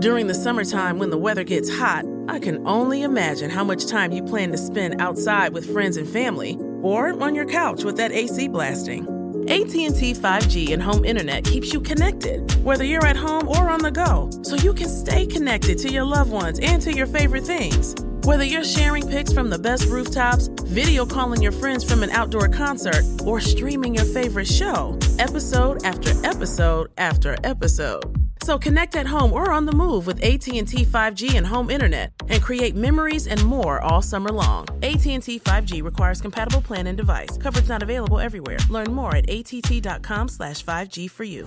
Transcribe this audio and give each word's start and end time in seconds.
During 0.00 0.28
the 0.28 0.34
summertime 0.34 1.00
when 1.00 1.10
the 1.10 1.18
weather 1.18 1.42
gets 1.42 1.68
hot, 1.68 2.04
I 2.28 2.38
can 2.38 2.64
only 2.68 3.02
imagine 3.02 3.50
how 3.50 3.64
much 3.64 3.86
time 3.86 4.12
you 4.12 4.22
plan 4.22 4.52
to 4.52 4.56
spend 4.56 5.00
outside 5.00 5.52
with 5.52 5.72
friends 5.72 5.96
and 5.96 6.08
family 6.08 6.56
or 6.82 7.20
on 7.20 7.34
your 7.34 7.46
couch 7.46 7.82
with 7.82 7.96
that 7.96 8.12
AC 8.12 8.46
blasting. 8.46 9.02
AT&T 9.48 10.14
5G 10.14 10.72
and 10.72 10.80
home 10.80 11.04
internet 11.04 11.42
keeps 11.44 11.72
you 11.72 11.80
connected, 11.80 12.62
whether 12.62 12.84
you're 12.84 13.04
at 13.04 13.16
home 13.16 13.48
or 13.48 13.70
on 13.70 13.80
the 13.80 13.90
go, 13.90 14.30
so 14.42 14.54
you 14.54 14.72
can 14.72 14.88
stay 14.88 15.26
connected 15.26 15.78
to 15.78 15.90
your 15.90 16.04
loved 16.04 16.30
ones 16.30 16.60
and 16.60 16.80
to 16.82 16.92
your 16.92 17.06
favorite 17.06 17.44
things. 17.44 17.96
Whether 18.22 18.44
you're 18.44 18.62
sharing 18.62 19.08
pics 19.08 19.32
from 19.32 19.50
the 19.50 19.58
best 19.58 19.86
rooftops, 19.86 20.46
video 20.62 21.06
calling 21.06 21.42
your 21.42 21.50
friends 21.50 21.82
from 21.82 22.04
an 22.04 22.10
outdoor 22.10 22.46
concert, 22.48 23.02
or 23.24 23.40
streaming 23.40 23.96
your 23.96 24.04
favorite 24.04 24.46
show, 24.46 24.96
episode 25.18 25.84
after 25.84 26.10
episode 26.24 26.92
after 26.98 27.36
episode. 27.42 28.27
So 28.48 28.58
connect 28.58 28.96
at 28.96 29.06
home 29.06 29.34
or 29.34 29.52
on 29.52 29.66
the 29.66 29.72
move 29.72 30.06
with 30.06 30.24
AT&T 30.24 30.86
5G 30.86 31.34
and 31.34 31.46
home 31.46 31.68
internet 31.68 32.12
and 32.30 32.42
create 32.42 32.74
memories 32.74 33.26
and 33.26 33.44
more 33.44 33.78
all 33.82 34.00
summer 34.00 34.30
long. 34.30 34.66
AT&T 34.82 35.40
5G 35.40 35.82
requires 35.82 36.22
compatible 36.22 36.62
plan 36.62 36.86
and 36.86 36.96
device. 36.96 37.36
Coverage 37.36 37.68
not 37.68 37.82
available 37.82 38.18
everywhere. 38.18 38.56
Learn 38.70 38.90
more 38.90 39.14
at 39.14 39.28
att.com 39.28 40.30
slash 40.30 40.64
5G 40.64 41.10
for 41.10 41.24
you. 41.24 41.46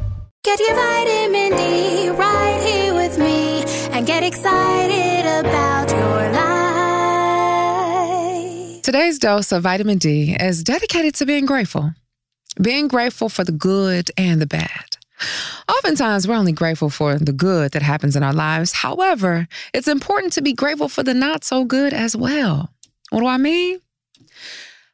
Get 0.43 0.59
your 0.59 0.73
vitamin 0.73 1.55
D 1.55 2.09
right 2.09 2.59
here 2.65 2.95
with 2.95 3.19
me 3.19 3.63
and 3.91 4.07
get 4.07 4.23
excited 4.23 5.27
about 5.39 5.91
your 5.91 6.31
life. 8.73 8.81
Today's 8.81 9.19
dose 9.19 9.51
of 9.51 9.61
vitamin 9.61 9.99
D 9.99 10.35
is 10.39 10.63
dedicated 10.63 11.13
to 11.15 11.27
being 11.27 11.45
grateful. 11.45 11.93
Being 12.59 12.87
grateful 12.87 13.29
for 13.29 13.43
the 13.43 13.51
good 13.51 14.09
and 14.17 14.41
the 14.41 14.47
bad. 14.47 14.97
Oftentimes, 15.69 16.27
we're 16.27 16.33
only 16.33 16.53
grateful 16.53 16.89
for 16.89 17.19
the 17.19 17.33
good 17.33 17.73
that 17.73 17.83
happens 17.83 18.15
in 18.15 18.23
our 18.23 18.33
lives. 18.33 18.71
However, 18.71 19.47
it's 19.75 19.87
important 19.87 20.33
to 20.33 20.41
be 20.41 20.53
grateful 20.53 20.89
for 20.89 21.03
the 21.03 21.13
not 21.13 21.43
so 21.43 21.65
good 21.65 21.93
as 21.93 22.15
well. 22.17 22.71
What 23.11 23.19
do 23.19 23.27
I 23.27 23.37
mean? 23.37 23.79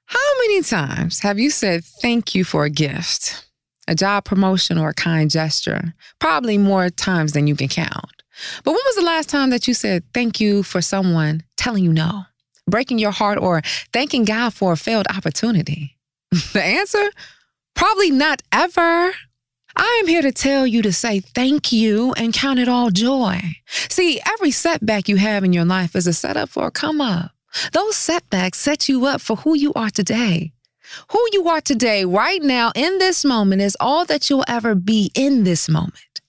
How 0.08 0.40
many 0.40 0.62
times 0.64 1.22
have 1.22 1.40
you 1.40 1.52
said 1.52 1.86
thank 1.86 2.36
you 2.36 2.44
for 2.44 2.66
a 2.66 2.70
gift? 2.70 3.47
A 3.88 3.96
job 3.96 4.26
promotion, 4.26 4.78
or 4.78 4.90
a 4.90 4.94
kind 4.94 5.30
gesture. 5.30 5.94
Probably 6.20 6.58
more 6.58 6.90
times 6.90 7.34
than 7.34 7.48
you 7.48 7.56
can 7.56 7.68
count. 7.68 8.24
But 8.64 8.72
when 8.72 8.82
was 8.86 8.96
the 8.96 9.02
last 9.02 9.30
time 9.30 9.50
that 9.50 9.68
you 9.68 9.74
said 9.74 10.04
thank 10.14 10.40
you 10.40 10.64
for 10.64 10.82
someone 10.82 11.44
telling 11.56 11.84
you 11.84 11.94
no, 11.94 12.24
breaking 12.68 13.00
your 13.00 13.12
heart, 13.12 13.40
or 13.40 13.62
thanking 13.94 14.26
God 14.26 14.54
for 14.54 14.74
a 14.74 14.78
failed 14.78 15.08
opportunity? 15.16 15.98
the 16.54 16.64
answer? 16.64 17.10
Probably 17.76 18.12
not 18.12 18.42
ever. 18.52 19.12
I 19.76 20.00
am 20.02 20.08
here 20.08 20.24
to 20.24 20.32
tell 20.32 20.66
you 20.66 20.82
to 20.82 20.92
say 20.92 21.20
thank 21.20 21.72
you 21.72 22.14
and 22.14 22.34
count 22.34 22.58
it 22.58 22.68
all 22.68 22.90
joy. 22.90 23.40
See, 23.68 24.20
every 24.26 24.50
setback 24.50 25.08
you 25.08 25.18
have 25.18 25.44
in 25.44 25.54
your 25.54 25.66
life 25.66 25.96
is 25.96 26.08
a 26.08 26.14
setup 26.14 26.50
for 26.50 26.66
a 26.66 26.72
come 26.72 27.00
up. 27.00 27.32
Those 27.74 27.96
setbacks 27.96 28.60
set 28.60 28.90
you 28.90 29.06
up 29.06 29.22
for 29.22 29.38
who 29.38 29.56
you 29.56 29.74
are 29.74 29.92
today. 29.92 30.54
Who 31.10 31.24
you 31.32 31.48
are 31.50 31.62
today, 31.62 32.06
right 32.06 32.42
now, 32.42 32.72
in 32.76 32.98
this 33.00 33.24
moment, 33.24 33.62
is 33.62 33.78
all 33.80 34.06
that 34.06 34.30
you'll 34.30 34.46
ever 34.48 34.76
be 34.76 35.12
in 35.16 35.44
this 35.44 35.70
moment. 35.70 36.22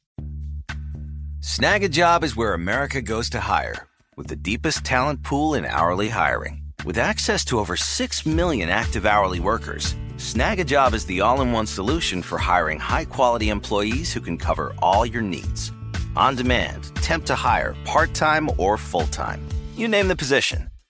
Snagajob 1.40 2.24
is 2.24 2.36
where 2.36 2.54
America 2.54 3.00
goes 3.00 3.30
to 3.30 3.40
hire, 3.40 3.86
with 4.16 4.26
the 4.26 4.36
deepest 4.36 4.84
talent 4.84 5.22
pool 5.22 5.54
in 5.54 5.64
hourly 5.64 6.08
hiring. 6.08 6.62
With 6.84 6.98
access 6.98 7.44
to 7.46 7.58
over 7.58 7.76
6 7.76 8.26
million 8.26 8.68
active 8.68 9.06
hourly 9.06 9.40
workers, 9.40 9.94
Snagajob 10.16 10.94
is 10.94 11.06
the 11.06 11.20
all 11.20 11.40
in 11.40 11.52
one 11.52 11.66
solution 11.66 12.22
for 12.22 12.38
hiring 12.38 12.78
high 12.78 13.04
quality 13.04 13.50
employees 13.50 14.12
who 14.12 14.20
can 14.20 14.36
cover 14.36 14.74
all 14.80 15.06
your 15.06 15.22
needs. 15.22 15.72
On 16.16 16.34
demand, 16.34 16.94
temp 16.96 17.24
to 17.26 17.34
hire, 17.34 17.76
part 17.84 18.14
time 18.14 18.50
or 18.58 18.76
full 18.76 19.06
time. 19.06 19.40
You 19.76 19.88
name 19.88 20.08
the 20.08 20.16
position 20.16 20.68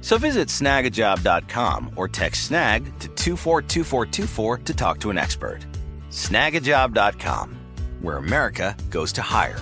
So 0.00 0.18
visit 0.18 0.48
snagajob.com 0.48 1.92
or 1.96 2.08
text 2.08 2.44
snag 2.44 2.84
to 3.00 3.08
242424 3.08 4.58
to 4.58 4.74
talk 4.74 5.00
to 5.00 5.10
an 5.10 5.18
expert. 5.18 5.60
Snagajob.com, 6.10 7.56
where 8.00 8.16
America 8.16 8.76
goes 8.90 9.12
to 9.14 9.22
hire. 9.22 9.58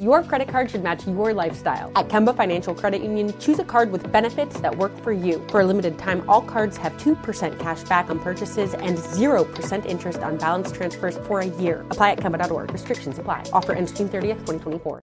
Your 0.00 0.22
credit 0.22 0.48
card 0.48 0.70
should 0.70 0.82
match 0.82 1.06
your 1.06 1.34
lifestyle. 1.34 1.92
At 1.94 2.08
Kemba 2.08 2.34
Financial 2.34 2.74
Credit 2.74 3.02
Union, 3.02 3.38
choose 3.38 3.58
a 3.58 3.64
card 3.64 3.92
with 3.92 4.10
benefits 4.10 4.58
that 4.60 4.76
work 4.76 4.96
for 5.02 5.12
you. 5.12 5.46
For 5.48 5.60
a 5.60 5.66
limited 5.66 5.98
time, 5.98 6.24
all 6.28 6.40
cards 6.40 6.78
have 6.78 6.94
2% 6.94 7.58
cash 7.58 7.82
back 7.84 8.08
on 8.08 8.18
purchases 8.18 8.72
and 8.72 8.96
0% 8.96 9.84
interest 9.84 10.20
on 10.20 10.38
balance 10.38 10.72
transfers 10.72 11.18
for 11.18 11.40
a 11.40 11.46
year. 11.46 11.82
Apply 11.90 12.12
at 12.12 12.18
Kemba.org. 12.18 12.72
Restrictions 12.72 13.18
apply. 13.18 13.44
Offer 13.52 13.74
ends 13.74 13.92
June 13.92 14.08
30th, 14.08 14.46
2024. 14.46 15.02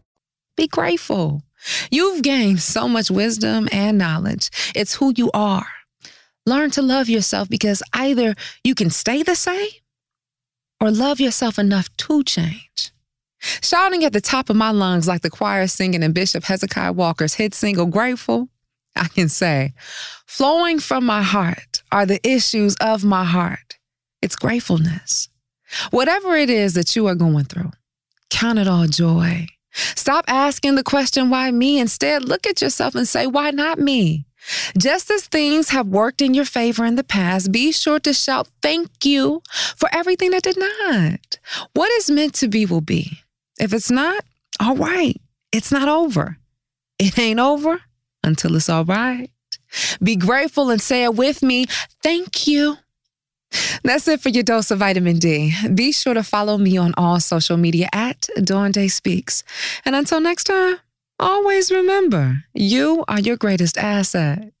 Be 0.61 0.67
grateful. 0.67 1.41
You've 1.89 2.21
gained 2.21 2.61
so 2.61 2.87
much 2.87 3.09
wisdom 3.09 3.67
and 3.71 3.97
knowledge. 3.97 4.51
It's 4.75 4.93
who 4.93 5.11
you 5.17 5.31
are. 5.33 5.65
Learn 6.45 6.69
to 6.71 6.83
love 6.83 7.09
yourself 7.09 7.49
because 7.49 7.81
either 7.93 8.35
you 8.63 8.75
can 8.75 8.91
stay 8.91 9.23
the 9.23 9.33
same 9.33 9.71
or 10.79 10.91
love 10.91 11.19
yourself 11.19 11.57
enough 11.57 11.89
to 11.97 12.23
change. 12.23 12.91
Shouting 13.39 14.03
at 14.03 14.13
the 14.13 14.21
top 14.21 14.51
of 14.51 14.55
my 14.55 14.69
lungs 14.69 15.07
like 15.07 15.23
the 15.23 15.31
choir 15.31 15.65
singing 15.65 16.03
in 16.03 16.13
Bishop 16.13 16.43
Hezekiah 16.43 16.93
Walker's 16.93 17.33
hit 17.33 17.55
single, 17.55 17.87
Grateful, 17.87 18.47
I 18.95 19.07
can 19.07 19.29
say, 19.29 19.73
flowing 20.27 20.77
from 20.77 21.07
my 21.07 21.23
heart 21.23 21.81
are 21.91 22.05
the 22.05 22.19
issues 22.23 22.75
of 22.75 23.03
my 23.03 23.23
heart. 23.23 23.79
It's 24.21 24.35
gratefulness. 24.35 25.27
Whatever 25.89 26.35
it 26.35 26.51
is 26.51 26.75
that 26.75 26.95
you 26.95 27.07
are 27.07 27.15
going 27.15 27.45
through, 27.45 27.71
count 28.29 28.59
it 28.59 28.67
all 28.67 28.85
joy. 28.85 29.47
Stop 29.73 30.25
asking 30.27 30.75
the 30.75 30.83
question, 30.83 31.29
why 31.29 31.51
me? 31.51 31.79
Instead, 31.79 32.25
look 32.25 32.45
at 32.45 32.61
yourself 32.61 32.95
and 32.95 33.07
say, 33.07 33.27
why 33.27 33.51
not 33.51 33.79
me? 33.79 34.25
Just 34.77 35.11
as 35.11 35.25
things 35.25 35.69
have 35.69 35.87
worked 35.87 36.21
in 36.21 36.33
your 36.33 36.45
favor 36.45 36.83
in 36.83 36.95
the 36.95 37.03
past, 37.03 37.51
be 37.51 37.71
sure 37.71 37.99
to 37.99 38.13
shout 38.13 38.47
thank 38.61 39.05
you 39.05 39.41
for 39.75 39.87
everything 39.93 40.31
that 40.31 40.43
did 40.43 40.57
not. 40.57 41.39
What 41.73 41.91
is 41.91 42.09
meant 42.09 42.33
to 42.35 42.47
be 42.47 42.65
will 42.65 42.81
be. 42.81 43.19
If 43.59 43.73
it's 43.73 43.91
not, 43.91 44.23
all 44.59 44.75
right, 44.75 45.15
it's 45.51 45.71
not 45.71 45.87
over. 45.87 46.37
It 46.97 47.17
ain't 47.19 47.39
over 47.39 47.81
until 48.23 48.55
it's 48.55 48.69
all 48.69 48.85
right. 48.85 49.29
Be 50.01 50.15
grateful 50.15 50.69
and 50.69 50.81
say 50.81 51.03
it 51.03 51.15
with 51.15 51.41
me. 51.43 51.65
Thank 52.01 52.47
you. 52.47 52.77
That's 53.83 54.07
it 54.07 54.21
for 54.21 54.29
your 54.29 54.43
dose 54.43 54.71
of 54.71 54.79
vitamin 54.79 55.19
D. 55.19 55.53
Be 55.73 55.91
sure 55.91 56.13
to 56.13 56.23
follow 56.23 56.57
me 56.57 56.77
on 56.77 56.93
all 56.97 57.19
social 57.19 57.57
media 57.57 57.89
at 57.93 58.27
Dawn 58.43 58.71
Day 58.71 58.87
Speaks. 58.87 59.43
And 59.85 59.95
until 59.95 60.21
next 60.21 60.45
time, 60.45 60.77
always 61.19 61.71
remember 61.71 62.43
you 62.53 63.03
are 63.07 63.19
your 63.19 63.37
greatest 63.37 63.77
asset. 63.77 64.60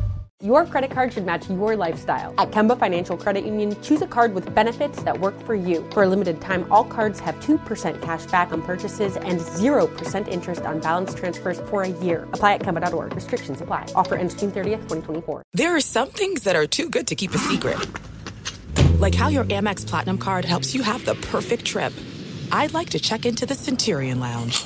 Your 0.41 0.65
credit 0.65 0.89
card 0.89 1.13
should 1.13 1.23
match 1.23 1.47
your 1.51 1.75
lifestyle. 1.75 2.33
At 2.39 2.49
Kemba 2.49 2.79
Financial 2.79 3.15
Credit 3.15 3.45
Union, 3.45 3.79
choose 3.83 4.01
a 4.01 4.07
card 4.07 4.33
with 4.33 4.55
benefits 4.55 5.03
that 5.03 5.19
work 5.19 5.39
for 5.43 5.53
you. 5.53 5.87
For 5.91 6.01
a 6.01 6.07
limited 6.07 6.41
time, 6.41 6.65
all 6.71 6.83
cards 6.83 7.19
have 7.19 7.35
2% 7.41 8.01
cash 8.01 8.25
back 8.25 8.51
on 8.51 8.63
purchases 8.63 9.17
and 9.17 9.39
0% 9.39 10.27
interest 10.27 10.63
on 10.63 10.79
balance 10.79 11.13
transfers 11.13 11.59
for 11.69 11.83
a 11.83 11.89
year. 11.89 12.23
Apply 12.33 12.55
at 12.55 12.61
Kemba.org. 12.61 13.13
Restrictions 13.13 13.61
apply. 13.61 13.85
Offer 13.93 14.15
ends 14.15 14.33
June 14.33 14.49
30th, 14.51 14.81
2024. 14.89 15.43
There 15.53 15.75
are 15.75 15.81
some 15.81 16.09
things 16.09 16.41
that 16.41 16.55
are 16.55 16.65
too 16.65 16.89
good 16.89 17.05
to 17.07 17.15
keep 17.15 17.35
a 17.35 17.37
secret. 17.37 17.77
Like 18.97 19.13
how 19.13 19.27
your 19.27 19.43
Amex 19.43 19.85
Platinum 19.85 20.17
card 20.17 20.45
helps 20.45 20.73
you 20.73 20.81
have 20.81 21.05
the 21.05 21.13
perfect 21.13 21.65
trip. 21.65 21.93
I'd 22.51 22.73
like 22.73 22.89
to 22.89 22.99
check 22.99 23.27
into 23.27 23.45
the 23.45 23.53
Centurion 23.53 24.19
Lounge. 24.19 24.65